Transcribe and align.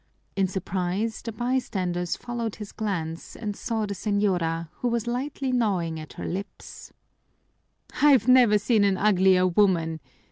In 0.35 0.47
surprise 0.47 1.21
the 1.21 1.31
bystanders 1.31 2.15
followed 2.17 2.55
his 2.55 2.71
glance 2.71 3.35
and 3.35 3.55
saw 3.55 3.85
the 3.85 3.93
señora, 3.93 4.69
who 4.79 4.87
was 4.87 5.05
lightly 5.05 5.51
gnawing 5.51 5.99
at 5.99 6.13
her 6.13 6.25
lips. 6.25 6.91
"I've 8.01 8.27
never 8.27 8.57
seen 8.57 8.83
an 8.83 8.97
uglier 8.97 9.45
woman!" 9.45 9.99